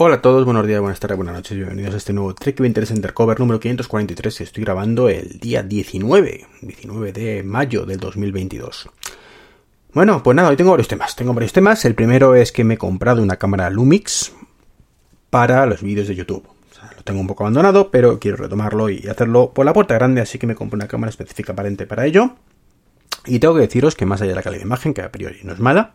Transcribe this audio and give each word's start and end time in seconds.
Hola 0.00 0.14
a 0.14 0.22
todos, 0.22 0.44
buenos 0.44 0.64
días, 0.64 0.80
buenas 0.80 1.00
tardes, 1.00 1.16
buenas 1.16 1.34
noches, 1.34 1.56
bienvenidos 1.56 1.92
a 1.92 1.96
este 1.96 2.12
nuevo 2.12 2.32
Trek 2.32 2.60
23 2.60 2.92
Undercover 2.92 3.40
número 3.40 3.58
543 3.58 4.42
estoy 4.42 4.62
grabando 4.62 5.08
el 5.08 5.40
día 5.40 5.64
19, 5.64 6.46
19 6.62 7.12
de 7.12 7.42
mayo 7.42 7.84
del 7.84 7.98
2022. 7.98 8.90
Bueno, 9.92 10.22
pues 10.22 10.36
nada, 10.36 10.50
hoy 10.50 10.56
tengo 10.56 10.70
varios 10.70 10.86
temas, 10.86 11.16
tengo 11.16 11.34
varios 11.34 11.52
temas, 11.52 11.84
el 11.84 11.96
primero 11.96 12.36
es 12.36 12.52
que 12.52 12.62
me 12.62 12.74
he 12.74 12.78
comprado 12.78 13.20
una 13.24 13.38
cámara 13.38 13.70
Lumix 13.70 14.32
para 15.30 15.66
los 15.66 15.82
vídeos 15.82 16.06
de 16.06 16.14
YouTube. 16.14 16.46
Lo 16.96 17.02
tengo 17.02 17.20
un 17.20 17.26
poco 17.26 17.42
abandonado, 17.42 17.90
pero 17.90 18.20
quiero 18.20 18.36
retomarlo 18.36 18.90
y 18.90 19.08
hacerlo 19.08 19.50
por 19.52 19.66
la 19.66 19.72
puerta 19.72 19.94
grande, 19.94 20.20
así 20.20 20.38
que 20.38 20.46
me 20.46 20.54
compré 20.54 20.76
una 20.76 20.86
cámara 20.86 21.10
específica 21.10 21.54
aparente 21.54 21.88
para 21.88 22.06
ello. 22.06 22.36
Y 23.26 23.40
tengo 23.40 23.56
que 23.56 23.62
deciros 23.62 23.96
que 23.96 24.06
más 24.06 24.22
allá 24.22 24.30
de 24.30 24.36
la 24.36 24.42
calidad 24.44 24.60
de 24.60 24.66
imagen, 24.66 24.94
que 24.94 25.02
a 25.02 25.10
priori 25.10 25.40
no 25.42 25.54
es 25.54 25.58
mala, 25.58 25.94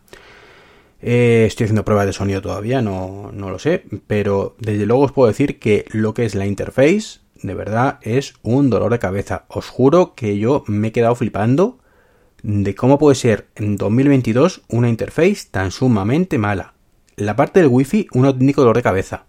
eh, 1.05 1.43
estoy 1.45 1.65
haciendo 1.65 1.83
pruebas 1.83 2.05
de 2.05 2.13
sonido 2.13 2.41
todavía, 2.41 2.81
no, 2.81 3.29
no 3.33 3.49
lo 3.49 3.59
sé, 3.59 3.83
pero 4.07 4.55
desde 4.59 4.85
luego 4.85 5.03
os 5.03 5.11
puedo 5.11 5.27
decir 5.27 5.59
que 5.59 5.83
lo 5.91 6.13
que 6.13 6.23
es 6.23 6.33
la 6.33 6.45
interface, 6.45 7.19
de 7.41 7.53
verdad, 7.53 7.99
es 8.03 8.35
un 8.41 8.69
dolor 8.69 8.89
de 8.89 8.99
cabeza. 8.99 9.43
Os 9.49 9.67
juro 9.67 10.15
que 10.15 10.37
yo 10.37 10.63
me 10.67 10.87
he 10.87 10.91
quedado 10.93 11.13
flipando 11.15 11.79
de 12.41 12.73
cómo 12.73 12.97
puede 12.97 13.15
ser 13.15 13.49
en 13.55 13.75
2022 13.75 14.61
una 14.69 14.87
interface 14.87 15.47
tan 15.51 15.71
sumamente 15.71 16.37
mala. 16.37 16.73
La 17.17 17.35
parte 17.35 17.59
del 17.59 17.67
wifi, 17.67 18.07
un 18.13 18.25
auténtico 18.25 18.61
dolor 18.61 18.77
de 18.77 18.83
cabeza. 18.83 19.25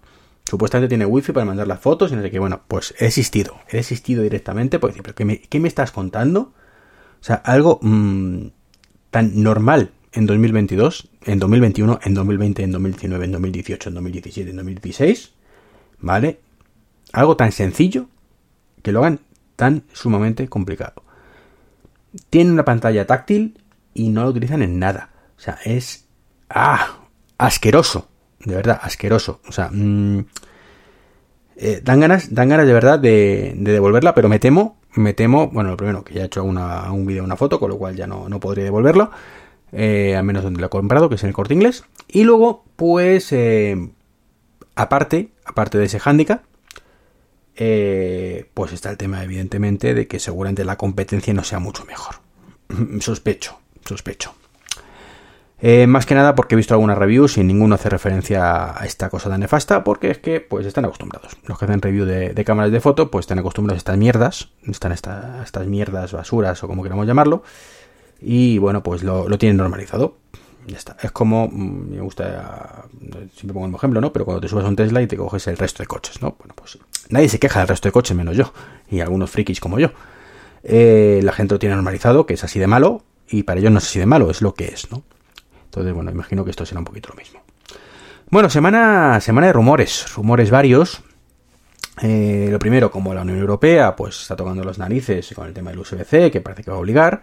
Supuestamente 0.48 0.90
tiene 0.90 1.06
wifi 1.06 1.32
para 1.32 1.46
mandar 1.46 1.66
las 1.66 1.80
fotos 1.80 2.12
no 2.12 2.22
sé 2.22 2.30
qué. 2.30 2.38
Bueno, 2.38 2.62
pues 2.68 2.94
he 3.00 3.06
existido. 3.06 3.56
He 3.68 3.78
existido 3.80 4.22
directamente 4.22 4.78
porque 4.78 5.02
¿pero 5.02 5.16
qué 5.16 5.24
me, 5.60 5.68
estás 5.68 5.90
contando? 5.90 6.52
O 7.20 7.24
sea, 7.24 7.36
algo 7.36 7.80
mmm, 7.82 8.46
tan 9.10 9.42
normal 9.42 9.90
en 10.14 10.26
2022, 10.26 11.08
en 11.24 11.38
2021, 11.40 11.98
en 12.04 12.14
2020, 12.14 12.62
en 12.62 12.72
2019, 12.72 13.24
en 13.24 13.32
2018, 13.32 13.88
en 13.88 13.94
2017, 13.94 14.50
en 14.50 14.56
2016, 14.56 15.32
¿vale? 15.98 16.40
Algo 17.12 17.36
tan 17.36 17.50
sencillo 17.50 18.06
que 18.82 18.92
lo 18.92 19.00
hagan 19.00 19.20
tan 19.56 19.82
sumamente 19.92 20.48
complicado. 20.48 21.02
Tienen 22.30 22.52
una 22.52 22.64
pantalla 22.64 23.06
táctil 23.06 23.58
y 23.92 24.10
no 24.10 24.22
lo 24.22 24.28
utilizan 24.28 24.62
en 24.62 24.78
nada. 24.78 25.10
O 25.36 25.40
sea, 25.40 25.58
es... 25.64 26.06
¡Ah! 26.48 27.00
Asqueroso. 27.36 28.08
De 28.44 28.54
verdad, 28.54 28.78
asqueroso. 28.82 29.40
O 29.48 29.52
sea... 29.52 29.70
Mmm, 29.72 30.20
dan 31.82 32.00
ganas, 32.00 32.34
dan 32.34 32.48
ganas 32.48 32.66
de 32.66 32.72
verdad 32.72 32.98
de, 32.98 33.54
de, 33.56 33.72
devolverla, 33.72 34.14
pero 34.14 34.28
me 34.28 34.40
temo, 34.40 34.76
me 34.96 35.14
temo, 35.14 35.50
bueno, 35.50 35.70
lo 35.70 35.76
primero 35.76 36.02
que 36.02 36.14
ya 36.14 36.22
he 36.22 36.26
hecho 36.26 36.42
una, 36.42 36.90
un 36.90 37.06
vídeo, 37.06 37.22
una 37.22 37.36
foto, 37.36 37.60
con 37.60 37.70
lo 37.70 37.78
cual 37.78 37.94
ya 37.94 38.08
no, 38.08 38.28
no 38.28 38.40
podría 38.40 38.64
devolverlo 38.64 39.12
eh, 39.74 40.16
al 40.16 40.24
menos 40.24 40.42
donde 40.42 40.60
lo 40.60 40.66
he 40.66 40.70
comprado, 40.70 41.08
que 41.08 41.16
es 41.16 41.22
en 41.22 41.28
el 41.28 41.34
corte 41.34 41.54
inglés. 41.54 41.84
Y 42.08 42.24
luego, 42.24 42.64
pues, 42.76 43.32
eh, 43.32 43.90
aparte, 44.76 45.30
aparte 45.44 45.78
de 45.78 45.84
ese 45.84 46.00
handicap, 46.02 46.42
eh, 47.56 48.50
pues 48.54 48.72
está 48.72 48.90
el 48.90 48.96
tema, 48.96 49.22
evidentemente, 49.22 49.94
de 49.94 50.06
que 50.06 50.18
seguramente 50.18 50.64
la 50.64 50.76
competencia 50.76 51.34
no 51.34 51.44
sea 51.44 51.58
mucho 51.58 51.84
mejor. 51.84 52.16
sospecho, 53.00 53.58
sospecho. 53.84 54.34
Eh, 55.60 55.86
más 55.86 56.04
que 56.04 56.14
nada 56.14 56.34
porque 56.34 56.54
he 56.54 56.58
visto 56.58 56.74
algunas 56.74 56.98
reviews 56.98 57.38
y 57.38 57.44
ninguno 57.44 57.76
hace 57.76 57.88
referencia 57.88 58.78
a 58.78 58.84
esta 58.84 59.08
cosa 59.08 59.30
tan 59.30 59.40
nefasta, 59.40 59.82
porque 59.82 60.10
es 60.10 60.18
que 60.18 60.40
pues 60.40 60.66
están 60.66 60.84
acostumbrados. 60.84 61.36
Los 61.46 61.58
que 61.58 61.64
hacen 61.64 61.80
review 61.80 62.04
de, 62.04 62.44
cámaras 62.44 62.70
de 62.70 62.80
foto, 62.80 63.10
pues 63.10 63.22
están 63.24 63.38
acostumbrados 63.38 63.78
a 63.78 63.80
estas 63.80 63.96
mierdas, 63.96 64.50
están 64.66 64.92
esta, 64.92 65.42
estas 65.42 65.66
mierdas, 65.66 66.12
basuras 66.12 66.62
o 66.62 66.68
como 66.68 66.82
queramos 66.82 67.06
llamarlo, 67.06 67.44
y 68.20 68.58
bueno, 68.58 68.82
pues 68.82 69.02
lo, 69.02 69.28
lo 69.28 69.38
tienen 69.38 69.56
normalizado. 69.56 70.16
Ya 70.66 70.78
está. 70.78 70.96
Es 71.02 71.12
como, 71.12 71.48
mm, 71.48 71.90
me 71.90 72.00
gusta, 72.00 72.86
siempre 73.34 73.52
pongo 73.52 73.66
un 73.66 73.74
ejemplo, 73.74 74.00
¿no? 74.00 74.12
Pero 74.12 74.24
cuando 74.24 74.40
te 74.40 74.48
subes 74.48 74.64
a 74.64 74.68
un 74.68 74.76
Tesla 74.76 75.02
y 75.02 75.06
te 75.06 75.16
coges 75.16 75.46
el 75.46 75.56
resto 75.56 75.82
de 75.82 75.86
coches, 75.86 76.22
¿no? 76.22 76.36
Bueno, 76.38 76.54
pues 76.56 76.78
nadie 77.10 77.28
se 77.28 77.38
queja 77.38 77.60
del 77.60 77.68
resto 77.68 77.88
de 77.88 77.92
coches 77.92 78.16
menos 78.16 78.36
yo. 78.36 78.52
Y 78.90 79.00
algunos 79.00 79.30
frikis 79.30 79.60
como 79.60 79.78
yo. 79.78 79.90
Eh, 80.62 81.20
la 81.22 81.32
gente 81.32 81.54
lo 81.54 81.58
tiene 81.58 81.74
normalizado, 81.74 82.24
que 82.24 82.34
es 82.34 82.44
así 82.44 82.58
de 82.58 82.66
malo. 82.66 83.02
Y 83.28 83.42
para 83.42 83.60
ellos 83.60 83.72
no 83.72 83.78
es 83.78 83.84
así 83.84 83.98
de 83.98 84.06
malo, 84.06 84.30
es 84.30 84.42
lo 84.42 84.54
que 84.54 84.66
es, 84.66 84.90
¿no? 84.90 85.02
Entonces, 85.66 85.92
bueno, 85.92 86.10
imagino 86.10 86.44
que 86.44 86.50
esto 86.50 86.64
será 86.64 86.78
un 86.78 86.84
poquito 86.84 87.10
lo 87.10 87.16
mismo. 87.16 87.40
Bueno, 88.30 88.48
semana, 88.48 89.20
semana 89.20 89.48
de 89.48 89.52
rumores. 89.52 90.14
Rumores 90.14 90.50
varios. 90.50 91.02
Eh, 92.02 92.48
lo 92.50 92.58
primero, 92.58 92.90
como 92.90 93.12
la 93.12 93.22
Unión 93.22 93.38
Europea, 93.38 93.94
pues 93.94 94.22
está 94.22 94.34
tocando 94.34 94.64
las 94.64 94.78
narices 94.78 95.32
con 95.34 95.46
el 95.46 95.52
tema 95.52 95.70
del 95.70 95.80
USB-C, 95.80 96.30
que 96.30 96.40
parece 96.40 96.64
que 96.64 96.70
va 96.70 96.76
a 96.76 96.80
obligar 96.80 97.22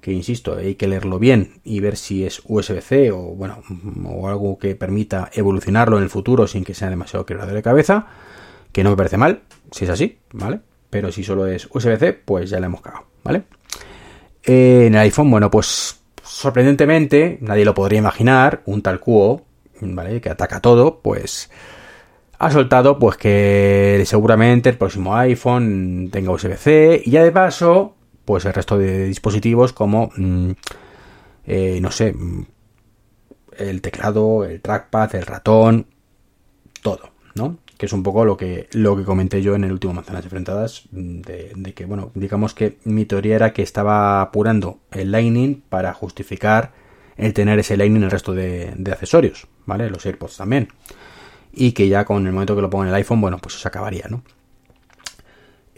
que 0.00 0.12
insisto, 0.12 0.56
hay 0.56 0.74
que 0.74 0.88
leerlo 0.88 1.18
bien 1.18 1.60
y 1.64 1.80
ver 1.80 1.96
si 1.96 2.24
es 2.24 2.42
USB-C 2.46 3.10
o 3.10 3.18
bueno, 3.18 3.62
o 4.04 4.28
algo 4.28 4.58
que 4.58 4.74
permita 4.74 5.30
evolucionarlo 5.32 5.98
en 5.98 6.04
el 6.04 6.10
futuro 6.10 6.46
sin 6.46 6.64
que 6.64 6.74
sea 6.74 6.90
demasiado 6.90 7.26
quebrado 7.26 7.54
de 7.54 7.62
cabeza, 7.62 8.06
que 8.72 8.84
no 8.84 8.90
me 8.90 8.96
parece 8.96 9.16
mal, 9.16 9.42
si 9.70 9.84
es 9.84 9.90
así, 9.90 10.18
¿vale? 10.32 10.60
Pero 10.88 11.12
si 11.12 11.22
solo 11.22 11.46
es 11.46 11.68
USB-C, 11.72 12.12
pues 12.24 12.50
ya 12.50 12.60
le 12.60 12.66
hemos 12.66 12.80
cagado, 12.80 13.04
¿vale? 13.22 13.42
Eh, 14.44 14.86
en 14.86 14.94
el 14.94 15.00
iPhone, 15.00 15.30
bueno, 15.30 15.50
pues 15.50 16.00
sorprendentemente, 16.22 17.38
nadie 17.42 17.64
lo 17.64 17.74
podría 17.74 17.98
imaginar, 17.98 18.62
un 18.64 18.82
tal 18.82 19.00
Cuo, 19.00 19.42
¿vale? 19.80 20.20
Que 20.20 20.30
ataca 20.30 20.60
todo, 20.60 21.00
pues 21.00 21.50
ha 22.38 22.50
soltado 22.50 22.98
pues 22.98 23.18
que 23.18 24.02
seguramente 24.06 24.70
el 24.70 24.78
próximo 24.78 25.14
iPhone 25.14 26.08
tenga 26.10 26.32
USB-C 26.32 27.02
y 27.04 27.10
ya 27.10 27.22
de 27.22 27.32
paso 27.32 27.96
pues 28.30 28.44
el 28.44 28.54
resto 28.54 28.78
de 28.78 29.06
dispositivos 29.06 29.72
como, 29.72 30.12
mmm, 30.16 30.52
eh, 31.46 31.80
no 31.82 31.90
sé, 31.90 32.14
el 33.58 33.82
teclado, 33.82 34.44
el 34.44 34.60
trackpad, 34.60 35.16
el 35.16 35.26
ratón, 35.26 35.86
todo, 36.80 37.10
¿no? 37.34 37.58
Que 37.76 37.86
es 37.86 37.92
un 37.92 38.04
poco 38.04 38.24
lo 38.24 38.36
que, 38.36 38.68
lo 38.70 38.96
que 38.96 39.02
comenté 39.02 39.42
yo 39.42 39.56
en 39.56 39.64
el 39.64 39.72
último 39.72 39.94
Manzanas 39.94 40.22
Enfrentadas, 40.22 40.84
de, 40.92 41.50
de 41.56 41.74
que, 41.74 41.86
bueno, 41.86 42.12
digamos 42.14 42.54
que 42.54 42.78
mi 42.84 43.04
teoría 43.04 43.34
era 43.34 43.52
que 43.52 43.62
estaba 43.62 44.22
apurando 44.22 44.78
el 44.92 45.10
Lightning 45.10 45.60
para 45.68 45.92
justificar 45.92 46.70
el 47.16 47.34
tener 47.34 47.58
ese 47.58 47.76
Lightning 47.76 48.02
en 48.02 48.04
el 48.04 48.10
resto 48.12 48.32
de, 48.32 48.76
accesorios, 48.92 49.48
¿vale? 49.66 49.90
Los 49.90 50.06
AirPods 50.06 50.36
también. 50.36 50.68
Y 51.52 51.72
que 51.72 51.88
ya 51.88 52.04
con 52.04 52.24
el 52.28 52.32
momento 52.32 52.54
que 52.54 52.62
lo 52.62 52.70
ponga 52.70 52.84
en 52.84 52.90
el 52.90 52.94
iPhone, 52.94 53.20
bueno, 53.20 53.38
pues 53.38 53.60
se 53.60 53.66
acabaría, 53.66 54.06
¿no? 54.08 54.22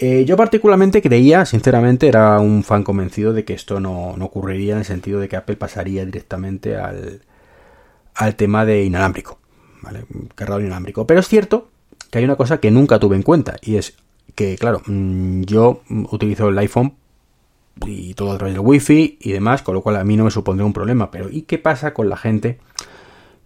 Eh, 0.04 0.24
yo 0.24 0.36
particularmente 0.36 1.00
creía, 1.00 1.46
sinceramente, 1.46 2.08
era 2.08 2.40
un 2.40 2.64
fan 2.64 2.82
convencido 2.82 3.32
de 3.32 3.44
que 3.44 3.54
esto 3.54 3.78
no, 3.78 4.16
no 4.16 4.24
ocurriría 4.24 4.72
en 4.72 4.80
el 4.80 4.84
sentido 4.84 5.20
de 5.20 5.28
que 5.28 5.36
Apple 5.36 5.54
pasaría 5.54 6.04
directamente 6.04 6.76
al, 6.76 7.20
al 8.16 8.34
tema 8.34 8.64
de 8.64 8.82
inalámbrico, 8.82 9.38
¿vale? 9.80 10.04
Inalámbrico. 10.58 11.06
Pero 11.06 11.20
es 11.20 11.28
cierto 11.28 11.68
que 12.10 12.18
hay 12.18 12.24
una 12.24 12.34
cosa 12.34 12.58
que 12.58 12.72
nunca 12.72 12.98
tuve 12.98 13.14
en 13.14 13.22
cuenta 13.22 13.58
y 13.62 13.76
es 13.76 13.96
que, 14.34 14.58
claro, 14.58 14.82
mm, 14.86 15.42
yo 15.42 15.82
utilizo 16.10 16.48
el 16.48 16.58
iPhone 16.58 16.94
y 17.86 18.14
todo 18.14 18.32
a 18.32 18.38
través 18.38 18.56
del 18.56 18.66
wifi 18.66 19.18
y 19.20 19.30
demás, 19.30 19.62
con 19.62 19.76
lo 19.76 19.82
cual 19.82 19.94
a 19.98 20.04
mí 20.04 20.16
no 20.16 20.24
me 20.24 20.32
supondría 20.32 20.66
un 20.66 20.72
problema. 20.72 21.12
Pero 21.12 21.30
¿y 21.30 21.42
qué 21.42 21.58
pasa 21.58 21.94
con 21.94 22.08
la 22.08 22.16
gente 22.16 22.58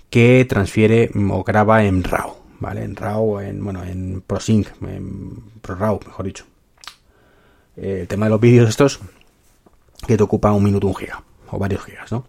que 0.09 0.47
transfiere 0.49 1.11
o 1.31 1.45
graba 1.45 1.85
en 1.85 2.03
RAW? 2.03 2.46
¿Vale? 2.61 2.85
En 2.85 2.97
RAW, 2.97 3.41
en, 3.41 3.63
bueno, 3.63 3.83
en 3.85 4.23
ProSync, 4.27 4.69
en 4.83 5.43
ProRAW, 5.61 6.01
mejor 6.07 6.27
dicho. 6.27 6.45
Eh, 7.77 8.01
el 8.03 8.09
tema 8.09 8.27
de 8.27 8.31
los 8.31 8.41
vídeos 8.41 8.69
estos, 8.69 9.01
que 10.07 10.17
te 10.17 10.23
ocupa 10.23 10.53
un 10.53 10.65
minuto, 10.65 10.87
un 10.87 10.95
giga, 10.95 11.23
o 11.51 11.59
varios 11.59 11.85
gigas, 11.85 12.11
¿no? 12.13 12.27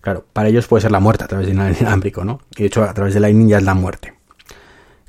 Claro, 0.00 0.24
para 0.32 0.48
ellos 0.48 0.68
puede 0.68 0.82
ser 0.82 0.92
la 0.92 1.00
muerte 1.00 1.24
a 1.24 1.28
través 1.28 1.46
de 1.46 1.52
inalámbrico, 1.80 2.24
¿no? 2.24 2.40
Y 2.56 2.62
de 2.62 2.66
hecho, 2.66 2.84
a 2.84 2.94
través 2.94 3.14
de 3.14 3.20
Lightning 3.20 3.48
ya 3.48 3.58
es 3.58 3.64
la 3.64 3.74
muerte. 3.74 4.14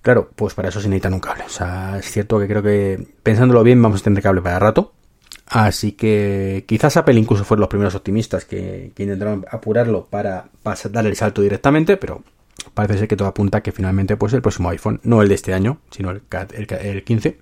Claro, 0.02 0.30
pues 0.36 0.54
para 0.54 0.70
eso 0.70 0.80
se 0.80 0.88
necesitan 0.88 1.14
un 1.14 1.20
cable. 1.20 1.44
O 1.46 1.50
sea, 1.50 1.98
es 1.98 2.10
cierto 2.10 2.40
que 2.40 2.48
creo 2.48 2.64
que, 2.64 3.08
pensándolo 3.24 3.62
bien, 3.64 3.82
vamos 3.82 4.02
a 4.02 4.04
tener 4.04 4.24
cable 4.24 4.42
para 4.42 4.58
rato. 4.58 4.94
Así 5.48 5.94
que 5.94 6.66
quizás 6.68 6.98
Apple 6.98 7.20
incluso 7.20 7.44
fueron 7.44 7.62
los 7.62 7.70
primeros 7.70 7.96
optimistas 7.96 8.46
que, 8.46 8.92
intentaron 8.98 9.46
apurarlo 9.50 10.06
para, 10.06 10.46
para 10.64 10.78
dar 10.90 11.06
el 11.06 11.16
salto 11.16 11.42
directamente, 11.42 11.98
pero 11.98 12.24
parece 12.78 13.00
ser 13.00 13.08
que 13.08 13.18
todo 13.18 13.28
apunta 13.28 13.62
que 13.62 13.72
finalmente 13.72 14.18
pues 14.18 14.34
el 14.34 14.44
próximo 14.44 14.70
iPhone, 14.70 15.00
no 15.04 15.24
el 15.24 15.30
de 15.30 15.34
este 15.34 15.56
año, 15.56 15.80
sino 15.90 16.12
el, 16.12 16.22
el, 16.54 16.68
el 16.72 17.04
15, 17.04 17.40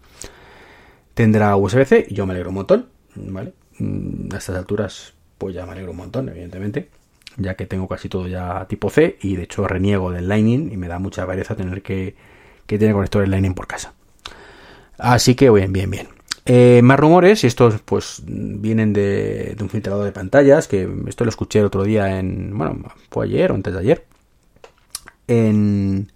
tendrá 1.13 1.57
USB-C 1.57 2.07
y 2.09 2.13
yo 2.13 2.25
me 2.25 2.31
alegro 2.31 2.49
un 2.51 2.55
montón, 2.55 2.87
¿vale? 3.15 3.53
Mm, 3.79 4.33
a 4.33 4.37
estas 4.37 4.55
alturas 4.55 5.13
pues 5.37 5.53
ya 5.53 5.65
me 5.65 5.73
alegro 5.73 5.91
un 5.91 5.97
montón, 5.97 6.29
evidentemente. 6.29 6.89
ya 7.37 7.55
que 7.55 7.65
tengo 7.65 7.89
casi 7.89 8.07
todo 8.07 8.29
ya 8.29 8.65
tipo 8.69 8.89
C 8.89 9.17
y 9.21 9.35
de 9.35 9.43
hecho 9.43 9.67
reniego 9.67 10.09
del 10.09 10.29
Lightning 10.29 10.71
y 10.71 10.77
me 10.77 10.87
da 10.87 10.99
mucha 10.99 11.27
pereza 11.27 11.53
tener 11.57 11.81
que, 11.81 12.15
que 12.65 12.79
tener 12.79 12.93
conectores 12.93 13.27
Lightning 13.27 13.55
por 13.55 13.67
casa. 13.67 13.93
Así 14.97 15.35
que 15.35 15.49
bien, 15.49 15.73
bien, 15.73 15.91
bien. 15.91 16.07
Eh, 16.45 16.79
más 16.81 16.97
rumores, 16.97 17.43
y 17.43 17.47
estos 17.47 17.81
pues 17.81 18.21
vienen 18.25 18.93
de, 18.93 19.57
un 19.59 19.69
filtrador 19.69 20.05
de 20.05 20.13
pantallas, 20.13 20.69
que 20.69 20.87
esto 21.07 21.25
lo 21.25 21.29
escuché 21.29 21.59
el 21.59 21.65
otro 21.65 21.83
día 21.83 22.19
en, 22.19 22.57
bueno, 22.57 22.77
fue 23.09 23.25
ayer 23.25 23.51
o 23.51 23.55
antes 23.55 23.73
de 23.73 23.79
ayer, 23.79 24.05
en 25.27 26.11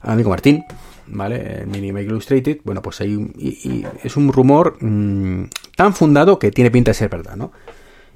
amigo 0.00 0.30
Martín, 0.30 0.64
¿vale? 1.06 1.62
En 1.62 1.70
Mini 1.70 1.92
Make 1.92 2.06
Illustrated, 2.06 2.58
bueno, 2.64 2.82
pues 2.82 3.00
hay, 3.00 3.12
y, 3.36 3.84
es 4.02 4.16
un 4.16 4.32
rumor 4.32 4.76
mm, 4.80 5.44
tan 5.76 5.94
fundado 5.94 6.38
que 6.38 6.50
tiene 6.50 6.70
pinta 6.70 6.90
de 6.90 6.94
ser 6.94 7.08
verdad, 7.08 7.36
¿no? 7.36 7.52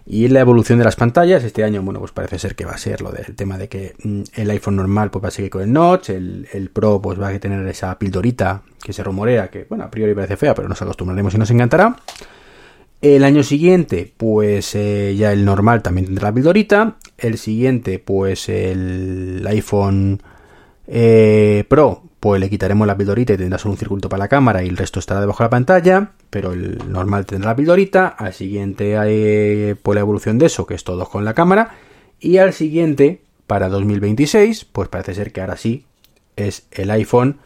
Y 0.07 0.29
la 0.29 0.41
evolución 0.41 0.79
de 0.79 0.85
las 0.85 0.97
pantallas, 0.97 1.45
este 1.45 1.65
año, 1.65 1.81
bueno, 1.83 1.99
pues 1.99 2.13
parece 2.13 2.39
ser 2.39 2.55
que 2.55 2.67
va 2.67 2.73
a 2.73 2.79
ser 2.79 3.01
lo 3.01 3.11
del 3.11 3.35
tema 3.35 3.57
de 3.57 3.69
que 3.69 3.95
mm, 4.03 4.23
el 4.35 4.51
iPhone 4.51 4.77
normal 4.77 5.11
pues 5.11 5.25
va 5.25 5.29
a 5.29 5.31
seguir 5.31 5.51
con 5.51 5.63
el 5.63 5.73
notch, 5.73 6.11
el, 6.11 6.47
el, 6.53 6.71
Pro 6.71 7.01
pues 7.01 7.21
va 7.21 7.29
a 7.29 7.39
tener 7.39 7.67
esa 7.69 7.99
pildorita 7.99 8.63
que 8.83 8.93
se 8.93 9.03
rumorea, 9.03 9.49
que 9.49 9.65
bueno, 9.69 9.85
a 9.85 9.91
priori 9.91 10.15
parece 10.15 10.37
fea, 10.37 10.55
pero 10.55 10.69
nos 10.69 10.81
acostumbraremos 10.83 11.35
y 11.35 11.39
nos 11.39 11.51
encantará. 11.51 11.97
El 13.05 13.23
año 13.23 13.43
siguiente, 13.43 14.11
pues 14.17 14.75
eh, 14.75 15.15
ya 15.15 15.31
el 15.31 15.45
normal 15.45 15.83
también 15.83 16.07
tendrá 16.07 16.31
la 16.31 16.35
pildorita. 16.35 16.97
El 17.19 17.37
siguiente, 17.37 17.99
pues 17.99 18.49
el 18.49 19.45
iPhone 19.47 20.23
eh, 20.87 21.65
Pro, 21.69 22.03
pues 22.19 22.41
le 22.41 22.49
quitaremos 22.49 22.87
la 22.87 22.97
pildorita 22.97 23.35
y 23.35 23.37
tendrá 23.37 23.59
solo 23.59 23.73
un 23.73 23.79
circuito 23.79 24.09
para 24.09 24.25
la 24.25 24.29
cámara 24.29 24.65
y 24.65 24.69
el 24.69 24.79
resto 24.79 25.01
estará 25.01 25.21
debajo 25.21 25.43
de 25.43 25.45
la 25.45 25.51
pantalla, 25.51 26.13
pero 26.31 26.55
el 26.55 26.79
normal 26.91 27.27
tendrá 27.27 27.51
la 27.51 27.57
pildorita, 27.57 28.09
al 28.09 28.33
siguiente 28.33 28.97
hay 28.97 29.75
pues 29.75 29.97
la 29.97 30.01
evolución 30.01 30.39
de 30.39 30.47
eso, 30.47 30.65
que 30.65 30.73
es 30.73 30.83
todo 30.83 31.05
con 31.05 31.27
la 31.27 31.35
cámara, 31.35 31.75
y 32.21 32.39
al 32.39 32.55
siguiente, 32.55 33.21
para 33.47 33.69
2026, 33.69 34.65
pues 34.65 34.89
parece 34.89 35.13
ser 35.13 35.31
que 35.31 35.43
ahora 35.43 35.59
sí 35.59 35.85
es 36.37 36.67
el 36.71 36.91
iPhone 36.91 37.37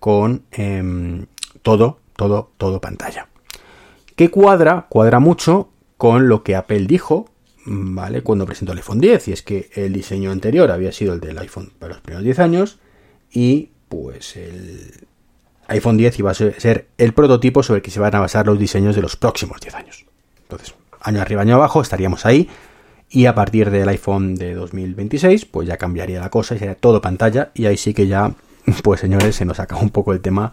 con 0.00 0.42
em, 0.50 1.26
todo, 1.62 2.00
todo, 2.16 2.50
todo 2.58 2.80
pantalla. 2.80 3.29
Que 4.20 4.30
cuadra, 4.30 4.84
cuadra 4.90 5.18
mucho 5.18 5.70
con 5.96 6.28
lo 6.28 6.42
que 6.42 6.54
Apple 6.54 6.84
dijo, 6.86 7.30
¿vale? 7.64 8.20
Cuando 8.20 8.44
presentó 8.44 8.72
el 8.72 8.78
iPhone 8.80 9.00
10, 9.00 9.28
y 9.28 9.32
es 9.32 9.40
que 9.40 9.70
el 9.74 9.94
diseño 9.94 10.30
anterior 10.30 10.70
había 10.70 10.92
sido 10.92 11.14
el 11.14 11.20
del 11.20 11.38
iPhone 11.38 11.72
para 11.78 11.94
los 11.94 12.02
primeros 12.02 12.24
10 12.24 12.38
años, 12.40 12.78
y 13.32 13.70
pues 13.88 14.36
el 14.36 15.06
iPhone 15.68 15.96
10 15.96 16.18
iba 16.18 16.32
a 16.32 16.34
ser 16.34 16.88
el 16.98 17.14
prototipo 17.14 17.62
sobre 17.62 17.78
el 17.78 17.82
que 17.82 17.90
se 17.90 17.98
van 17.98 18.14
a 18.14 18.20
basar 18.20 18.44
los 18.44 18.58
diseños 18.58 18.94
de 18.94 19.00
los 19.00 19.16
próximos 19.16 19.58
10 19.58 19.74
años. 19.74 20.04
Entonces, 20.42 20.74
año 21.00 21.22
arriba, 21.22 21.40
año 21.40 21.54
abajo, 21.54 21.80
estaríamos 21.80 22.26
ahí. 22.26 22.46
Y 23.08 23.24
a 23.24 23.34
partir 23.34 23.70
del 23.70 23.88
iPhone 23.88 24.34
de 24.34 24.52
2026, 24.52 25.46
pues 25.46 25.66
ya 25.66 25.78
cambiaría 25.78 26.20
la 26.20 26.28
cosa 26.28 26.56
y 26.56 26.58
sería 26.58 26.74
todo 26.74 27.00
pantalla. 27.00 27.52
Y 27.54 27.64
ahí 27.64 27.78
sí 27.78 27.94
que 27.94 28.06
ya, 28.06 28.34
pues 28.84 29.00
señores, 29.00 29.36
se 29.36 29.46
nos 29.46 29.60
acaba 29.60 29.80
un 29.80 29.88
poco 29.88 30.12
el 30.12 30.20
tema 30.20 30.52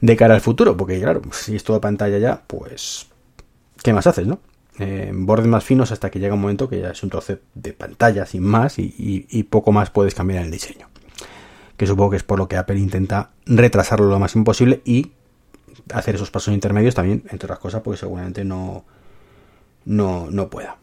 de 0.00 0.16
cara 0.16 0.34
al 0.34 0.40
futuro. 0.40 0.76
Porque 0.76 1.00
claro, 1.00 1.22
si 1.32 1.56
es 1.56 1.64
todo 1.64 1.80
pantalla 1.80 2.18
ya, 2.18 2.42
pues, 2.46 3.08
¿qué 3.82 3.92
más 3.92 4.06
haces, 4.06 4.26
no? 4.26 4.40
Bordes 5.12 5.46
más 5.46 5.62
finos 5.62 5.92
hasta 5.92 6.10
que 6.10 6.20
llega 6.20 6.32
un 6.32 6.40
momento 6.40 6.66
que 6.66 6.80
ya 6.80 6.92
es 6.92 7.02
un 7.02 7.10
trozo 7.10 7.36
de 7.54 7.72
pantalla 7.74 8.24
sin 8.24 8.42
más 8.42 8.76
y 8.78 9.42
poco 9.50 9.72
más 9.72 9.90
puedes 9.90 10.14
cambiar 10.14 10.38
en 10.40 10.46
el 10.46 10.50
diseño 10.52 10.90
que 11.80 11.86
supongo 11.86 12.10
que 12.10 12.18
es 12.18 12.22
por 12.22 12.38
lo 12.38 12.46
que 12.46 12.58
Apple 12.58 12.78
intenta 12.78 13.30
retrasarlo 13.46 14.04
lo 14.04 14.18
más 14.18 14.36
imposible 14.36 14.82
y 14.84 15.12
hacer 15.94 16.14
esos 16.14 16.30
pasos 16.30 16.52
intermedios 16.52 16.94
también, 16.94 17.22
entre 17.30 17.46
otras 17.46 17.58
cosas, 17.58 17.80
porque 17.80 17.96
seguramente 17.96 18.44
no, 18.44 18.84
no, 19.86 20.28
no 20.30 20.50
pueda. 20.50 20.76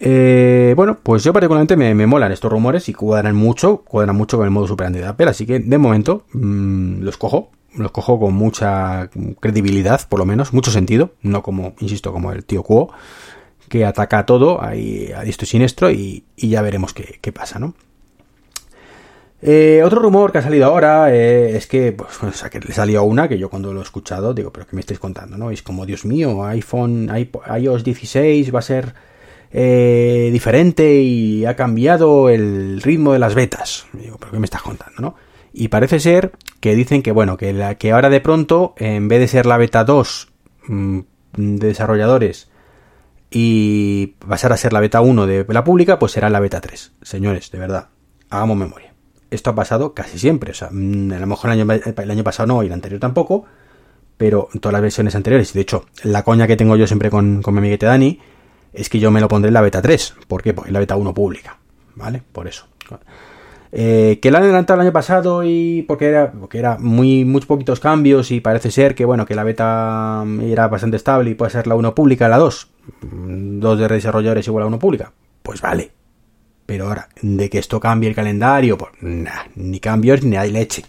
Eh, 0.00 0.72
bueno, 0.74 0.98
pues 1.00 1.22
yo 1.22 1.32
particularmente 1.32 1.76
me, 1.76 2.06
molan 2.08 2.32
estos 2.32 2.50
rumores 2.50 2.88
y 2.88 2.92
cuadran 2.92 3.36
mucho, 3.36 3.82
cuadran 3.82 4.16
mucho 4.16 4.36
con 4.36 4.46
el 4.46 4.50
modo 4.50 4.66
superante 4.66 4.98
de 4.98 5.06
Apple, 5.06 5.30
así 5.30 5.46
que 5.46 5.60
de 5.60 5.78
momento 5.78 6.24
mm, 6.32 7.02
los 7.02 7.16
cojo, 7.16 7.52
los 7.78 7.90
cojo 7.90 8.18
con 8.20 8.34
mucha 8.34 9.10
credibilidad, 9.40 10.06
por 10.08 10.18
lo 10.18 10.26
menos, 10.26 10.52
mucho 10.52 10.70
sentido, 10.70 11.12
no 11.22 11.42
como, 11.42 11.74
insisto, 11.80 12.12
como 12.12 12.32
el 12.32 12.44
tío 12.44 12.62
Kuo, 12.62 12.92
que 13.68 13.84
ataca 13.84 14.26
todo 14.26 14.62
ahí 14.62 15.12
a 15.16 15.22
diestro 15.22 15.44
y 15.44 15.48
siniestro 15.48 15.90
y, 15.90 16.24
ya 16.36 16.62
veremos 16.62 16.92
qué, 16.92 17.18
qué 17.20 17.32
pasa, 17.32 17.58
¿no? 17.58 17.74
Eh, 19.40 19.82
otro 19.84 20.00
rumor 20.00 20.32
que 20.32 20.38
ha 20.38 20.42
salido 20.42 20.66
ahora 20.66 21.14
eh, 21.14 21.56
es 21.56 21.68
que, 21.68 21.92
pues, 21.92 22.20
o 22.22 22.32
sea, 22.32 22.50
que 22.50 22.58
le 22.58 22.72
salió 22.72 23.04
una 23.04 23.28
que 23.28 23.38
yo 23.38 23.48
cuando 23.48 23.72
lo 23.72 23.80
he 23.80 23.84
escuchado 23.84 24.34
digo, 24.34 24.52
pero 24.52 24.66
¿qué 24.66 24.74
me 24.74 24.80
estáis 24.80 24.98
contando? 24.98 25.38
¿no? 25.38 25.50
es 25.50 25.62
como, 25.62 25.86
Dios 25.86 26.04
mío, 26.04 26.44
iPhone, 26.44 27.08
iOS 27.58 27.84
16 27.84 28.52
va 28.52 28.58
a 28.58 28.62
ser 28.62 28.94
eh, 29.52 30.30
diferente 30.32 31.00
y 31.00 31.44
ha 31.44 31.54
cambiado 31.54 32.28
el 32.30 32.82
ritmo 32.82 33.12
de 33.12 33.20
las 33.20 33.36
betas. 33.36 33.86
Digo, 33.92 34.16
pero 34.18 34.32
¿qué 34.32 34.38
me 34.40 34.46
estás 34.46 34.62
contando? 34.62 35.00
¿no? 35.00 35.14
Y 35.52 35.68
parece 35.68 36.00
ser 36.00 36.32
que 36.60 36.74
dicen 36.74 37.02
que, 37.02 37.12
bueno, 37.12 37.36
que, 37.36 37.52
la, 37.52 37.76
que 37.76 37.92
ahora 37.92 38.10
de 38.10 38.20
pronto, 38.20 38.74
en 38.76 39.08
vez 39.08 39.20
de 39.20 39.28
ser 39.28 39.46
la 39.46 39.56
beta 39.56 39.84
2 39.84 40.28
mm, 40.68 40.98
de 41.36 41.66
desarrolladores 41.66 42.50
y 43.30 44.14
pasar 44.26 44.52
a 44.52 44.56
ser 44.56 44.72
la 44.72 44.80
beta 44.80 45.00
1 45.00 45.26
de 45.26 45.46
la 45.48 45.64
pública, 45.64 45.98
pues 45.98 46.12
será 46.12 46.30
la 46.30 46.40
beta 46.40 46.60
3. 46.60 46.92
Señores, 47.02 47.50
de 47.50 47.58
verdad, 47.58 47.88
hagamos 48.30 48.56
memoria 48.56 48.88
esto 49.30 49.50
ha 49.50 49.54
pasado 49.54 49.94
casi 49.94 50.18
siempre. 50.18 50.52
O 50.52 50.54
sea, 50.54 50.68
mm, 50.70 51.12
a 51.12 51.18
lo 51.18 51.26
mejor 51.26 51.50
el 51.50 52.10
año, 52.10 52.24
pasado 52.24 52.46
no 52.46 52.62
y 52.62 52.66
el 52.66 52.72
anterior 52.72 53.00
tampoco, 53.00 53.44
pero 54.16 54.48
todas 54.60 54.72
las 54.72 54.82
versiones 54.82 55.14
anteriores. 55.14 55.52
De 55.52 55.60
hecho, 55.60 55.86
la 56.02 56.24
coña 56.24 56.46
que 56.46 56.56
tengo 56.56 56.76
yo 56.76 56.86
siempre 56.86 57.10
con, 57.10 57.38
mi 57.38 57.58
amiguete 57.58 57.86
Dani 57.86 58.20
es 58.72 58.88
que 58.88 58.98
yo 58.98 59.10
me 59.10 59.20
lo 59.20 59.28
pondré 59.28 59.48
en 59.48 59.54
la 59.54 59.60
beta 59.60 59.82
3. 59.82 60.14
¿Por 60.26 60.42
qué? 60.42 60.54
Porque 60.54 60.70
es 60.70 60.72
la 60.72 60.80
beta 60.80 60.96
1 60.96 61.14
pública. 61.14 61.58
¿Vale? 61.94 62.22
Por 62.32 62.46
eso. 62.46 62.66
Eh, 63.70 64.18
que 64.22 64.30
la 64.30 64.38
han 64.38 64.44
adelantado 64.44 64.80
el 64.80 64.86
año 64.86 64.92
pasado 64.94 65.44
y 65.44 65.82
porque 65.82 66.06
era, 66.06 66.32
porque 66.32 66.58
era 66.58 66.78
muy, 66.78 67.24
muy 67.24 67.42
poquitos 67.42 67.80
cambios 67.80 68.30
y 68.30 68.40
parece 68.40 68.70
ser 68.70 68.94
que 68.94 69.04
bueno, 69.04 69.26
que 69.26 69.34
la 69.34 69.44
beta 69.44 70.24
era 70.42 70.68
bastante 70.68 70.96
estable 70.96 71.30
y 71.30 71.34
puede 71.34 71.50
ser 71.50 71.66
la 71.66 71.74
1 71.74 71.94
pública, 71.94 72.28
la 72.28 72.38
2. 72.38 72.68
Mm, 73.02 73.60
dos 73.60 73.78
de 73.78 73.88
desarrolladores 73.88 74.46
igual 74.46 74.64
a 74.64 74.66
1 74.68 74.78
pública. 74.78 75.12
Pues 75.42 75.60
vale, 75.60 75.90
pero 76.64 76.88
ahora, 76.88 77.08
de 77.20 77.50
que 77.50 77.58
esto 77.58 77.80
cambie 77.80 78.08
el 78.08 78.14
calendario, 78.14 78.78
pues 78.78 78.92
ni 79.54 79.80
cambios 79.80 80.22
ni 80.22 80.36
hay 80.36 80.50
leche. 80.50 80.84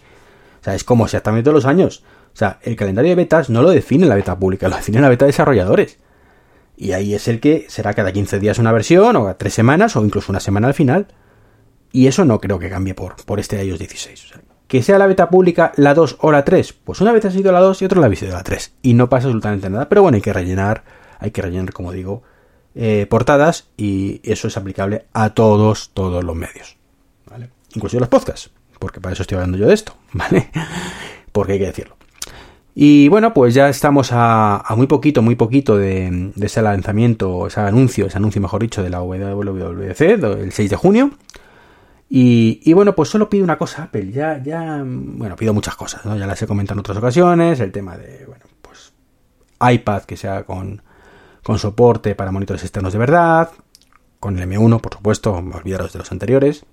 O 0.60 0.64
sea, 0.64 0.74
es 0.74 0.84
como 0.84 1.04
exactamente 1.04 1.44
todos 1.44 1.54
los 1.54 1.66
años. 1.66 2.04
O 2.32 2.36
sea, 2.36 2.58
el 2.62 2.76
calendario 2.76 3.10
de 3.10 3.16
betas 3.16 3.50
no 3.50 3.62
lo 3.62 3.70
define 3.70 4.06
la 4.06 4.14
beta 4.14 4.38
pública, 4.38 4.68
lo 4.68 4.76
define 4.76 5.00
la 5.00 5.08
beta 5.08 5.24
de 5.24 5.30
desarrolladores. 5.30 5.98
Y 6.76 6.92
ahí 6.92 7.14
es 7.14 7.28
el 7.28 7.40
que 7.40 7.66
será 7.68 7.92
cada 7.94 8.12
15 8.12 8.38
días 8.40 8.58
una 8.58 8.72
versión, 8.72 9.16
o 9.16 9.28
a 9.28 9.36
3 9.36 9.52
semanas, 9.52 9.96
o 9.96 10.04
incluso 10.04 10.32
una 10.32 10.40
semana 10.40 10.68
al 10.68 10.74
final. 10.74 11.08
Y 11.92 12.06
eso 12.06 12.24
no 12.24 12.40
creo 12.40 12.58
que 12.58 12.70
cambie 12.70 12.94
por, 12.94 13.16
por 13.24 13.40
este 13.40 13.62
iOS 13.64 13.78
16. 13.78 14.24
O 14.24 14.28
sea, 14.28 14.40
que 14.68 14.82
sea 14.82 14.98
la 14.98 15.08
beta 15.08 15.30
pública 15.30 15.72
la 15.76 15.94
2 15.94 16.18
o 16.20 16.30
la 16.30 16.44
3, 16.44 16.72
pues 16.84 17.00
una 17.00 17.10
vez 17.10 17.24
ha 17.24 17.30
sido 17.32 17.50
la 17.50 17.58
2 17.58 17.82
y 17.82 17.84
otra 17.86 18.00
la 18.00 18.06
ha 18.06 18.14
sido 18.14 18.32
la 18.32 18.44
3. 18.44 18.74
Y 18.82 18.94
no 18.94 19.08
pasa 19.08 19.26
absolutamente 19.26 19.68
nada. 19.68 19.88
Pero 19.88 20.02
bueno, 20.02 20.14
hay 20.14 20.22
que 20.22 20.32
rellenar, 20.32 20.84
hay 21.18 21.32
que 21.32 21.42
rellenar, 21.42 21.72
como 21.72 21.90
digo, 21.90 22.22
eh, 22.76 23.06
portadas 23.10 23.68
y 23.76 24.20
eso 24.22 24.46
es 24.46 24.56
aplicable 24.56 25.06
a 25.12 25.30
todos, 25.30 25.90
todos 25.92 26.22
los 26.22 26.36
medios. 26.36 26.76
¿vale? 27.28 27.50
Incluso 27.74 27.98
los 27.98 28.08
podcasts, 28.08 28.50
porque 28.78 29.00
para 29.00 29.12
eso 29.12 29.22
estoy 29.22 29.36
hablando 29.36 29.58
yo 29.58 29.66
de 29.66 29.74
esto, 29.74 29.96
¿vale? 30.12 30.50
porque 31.32 31.54
hay 31.54 31.58
que 31.58 31.66
decirlo. 31.66 31.96
Y 32.72 33.08
bueno, 33.08 33.34
pues 33.34 33.54
ya 33.54 33.68
estamos 33.68 34.10
a, 34.12 34.64
muy 34.76 34.86
poquito, 34.86 35.20
muy 35.20 35.34
poquito 35.34 35.76
de, 35.76 36.30
ese 36.40 36.62
lanzamiento, 36.62 37.48
ese 37.48 37.60
anuncio, 37.60 38.06
ese 38.06 38.18
anuncio 38.18 38.40
mejor 38.40 38.62
dicho, 38.62 38.82
de 38.82 38.90
la 38.90 39.02
WWDC, 39.02 40.00
el 40.00 40.52
6 40.52 40.70
de 40.70 40.76
junio. 40.76 41.10
Y, 42.12 42.72
bueno, 42.72 42.96
pues 42.96 43.08
solo 43.08 43.30
pido 43.30 43.44
una 43.44 43.56
cosa, 43.56 43.84
Apple. 43.84 44.10
Ya, 44.10 44.42
ya, 44.42 44.82
bueno, 44.84 45.36
pido 45.36 45.54
muchas 45.54 45.76
cosas, 45.76 46.04
¿no? 46.04 46.16
Ya 46.16 46.26
las 46.26 46.42
he 46.42 46.46
comentado 46.48 46.74
en 46.74 46.80
otras 46.80 46.98
ocasiones. 46.98 47.60
El 47.60 47.70
tema 47.70 47.96
de, 47.96 48.26
bueno, 48.26 48.44
pues 48.60 48.92
iPad 49.60 50.02
que 50.02 50.16
sea 50.16 50.42
con, 50.42 50.82
con 51.44 51.60
soporte 51.60 52.16
para 52.16 52.32
monitores 52.32 52.64
externos 52.64 52.92
de 52.92 52.98
verdad, 52.98 53.52
con 54.18 54.36
el 54.36 54.48
M1, 54.48 54.80
por 54.80 54.94
supuesto, 54.94 55.34
olvidaros 55.34 55.92
de 55.92 56.00
los 56.00 56.10
anteriores. 56.10 56.66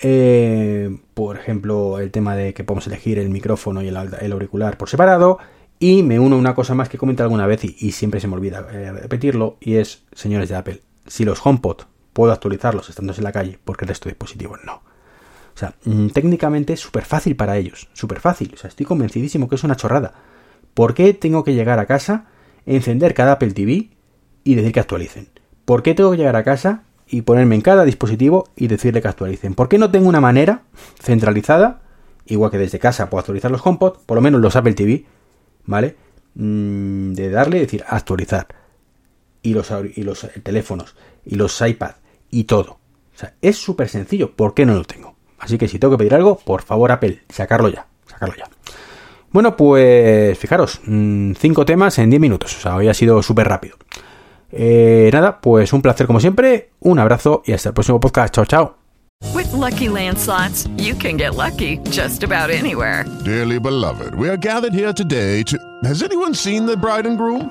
Eh, 0.00 0.98
por 1.14 1.36
ejemplo, 1.36 2.00
el 2.00 2.10
tema 2.10 2.34
de 2.34 2.52
que 2.52 2.64
podemos 2.64 2.88
elegir 2.88 3.20
el 3.20 3.30
micrófono 3.30 3.82
y 3.82 3.88
el, 3.88 4.32
auricular 4.32 4.78
por 4.78 4.88
separado. 4.88 5.38
Y 5.78 6.02
me 6.02 6.18
uno 6.18 6.34
a 6.34 6.38
una 6.40 6.56
cosa 6.56 6.74
más 6.74 6.88
que 6.88 6.98
comenté 6.98 7.22
alguna 7.22 7.46
vez 7.46 7.62
y, 7.62 7.92
siempre 7.92 8.18
se 8.18 8.26
me 8.26 8.34
olvida 8.34 8.66
eh, 8.72 8.90
repetirlo, 8.90 9.58
y 9.60 9.76
es, 9.76 10.02
señores 10.12 10.48
de 10.48 10.56
Apple, 10.56 10.80
si 11.06 11.24
los 11.24 11.44
HomePod 11.44 11.82
puedo 12.16 12.32
actualizarlos 12.32 12.88
estando 12.88 13.12
en 13.12 13.22
la 13.22 13.32
calle, 13.32 13.58
porque 13.62 13.84
el 13.84 13.90
resto 13.90 14.08
de 14.08 14.14
dispositivos 14.14 14.60
no. 14.64 14.76
O 14.76 15.58
sea, 15.58 15.74
mm, 15.84 16.08
técnicamente 16.08 16.72
es 16.72 16.80
súper 16.80 17.04
fácil 17.04 17.36
para 17.36 17.58
ellos, 17.58 17.88
súper 17.92 18.20
fácil. 18.20 18.52
O 18.54 18.56
sea, 18.56 18.68
estoy 18.68 18.86
convencidísimo 18.86 19.48
que 19.48 19.56
es 19.56 19.64
una 19.64 19.76
chorrada. 19.76 20.14
¿Por 20.72 20.94
qué 20.94 21.12
tengo 21.12 21.44
que 21.44 21.52
llegar 21.52 21.78
a 21.78 21.84
casa 21.84 22.26
encender 22.66 23.14
cada 23.14 23.32
Apple 23.32 23.52
TV 23.52 23.90
y 24.44 24.54
decir 24.54 24.72
que 24.72 24.80
actualicen. 24.80 25.28
¿Por 25.64 25.82
qué 25.82 25.94
tengo 25.94 26.10
que 26.10 26.18
llegar 26.18 26.36
a 26.36 26.44
casa 26.44 26.82
y 27.08 27.22
ponerme 27.22 27.54
en 27.54 27.60
cada 27.62 27.84
dispositivo 27.84 28.48
y 28.56 28.66
decirle 28.66 29.00
que 29.00 29.08
actualicen? 29.08 29.54
¿Por 29.54 29.68
qué 29.68 29.78
no 29.78 29.90
tengo 29.90 30.08
una 30.08 30.20
manera 30.20 30.62
centralizada, 31.00 31.80
igual 32.26 32.50
que 32.50 32.58
desde 32.58 32.78
casa 32.78 33.08
puedo 33.08 33.20
actualizar 33.20 33.50
los 33.50 33.64
HomePod, 33.64 33.98
por 34.04 34.16
lo 34.16 34.20
menos 34.20 34.40
los 34.40 34.56
Apple 34.56 34.74
TV, 34.74 35.06
¿vale? 35.64 35.96
Mm, 36.34 37.12
de 37.12 37.30
darle, 37.30 37.60
decir, 37.60 37.84
actualizar. 37.88 38.48
Y 39.42 39.54
los, 39.54 39.72
y 39.94 40.02
los 40.02 40.26
teléfonos, 40.42 40.96
y 41.24 41.36
los 41.36 41.60
iPad, 41.60 41.92
y 42.36 42.44
todo. 42.44 42.72
O 42.72 43.18
sea, 43.18 43.34
es 43.40 43.56
súper 43.56 43.88
sencillo. 43.88 44.32
¿Por 44.32 44.52
qué 44.52 44.66
no 44.66 44.74
lo 44.74 44.84
tengo? 44.84 45.16
Así 45.38 45.56
que 45.56 45.68
si 45.68 45.78
tengo 45.78 45.92
que 45.94 45.98
pedir 45.98 46.14
algo, 46.14 46.38
por 46.38 46.62
favor, 46.62 46.92
Apple, 46.92 47.22
sacarlo 47.30 47.68
ya. 47.68 47.86
Sacarlo 48.06 48.34
ya. 48.36 48.48
Bueno, 49.30 49.56
pues 49.56 50.38
fijaros, 50.38 50.80
mm, 50.84 51.32
cinco 51.38 51.64
temas 51.64 51.98
en 51.98 52.10
10 52.10 52.20
minutos. 52.20 52.56
O 52.56 52.60
sea, 52.60 52.76
hoy 52.76 52.88
ha 52.88 52.94
sido 52.94 53.22
súper 53.22 53.48
rápido. 53.48 53.76
Eh, 54.52 55.10
nada, 55.12 55.40
pues 55.40 55.72
un 55.72 55.82
placer 55.82 56.06
como 56.06 56.20
siempre. 56.20 56.70
Un 56.80 56.98
abrazo 56.98 57.42
y 57.46 57.52
hasta 57.52 57.70
el 57.70 57.74
próximo 57.74 58.00
podcast. 58.00 58.34
Chao, 58.34 58.44
chao. 58.44 58.76
With 59.34 59.50
lucky 59.54 59.88
landslots, 59.88 60.68
you 60.76 60.94
can 60.94 61.16
get 61.16 61.34
lucky 61.34 61.78
just 61.90 62.22
about 62.22 62.50
anywhere. 62.50 63.06
Dearly 63.24 63.58
beloved, 63.58 64.14
we 64.14 64.28
are 64.28 64.36
gathered 64.36 64.74
here 64.74 64.92
today 64.92 65.42
to. 65.44 65.56
Has 65.84 66.02
anyone 66.02 66.34
seen 66.34 66.66
the 66.66 66.76
bride 66.76 67.06
and 67.06 67.16
groom? 67.16 67.50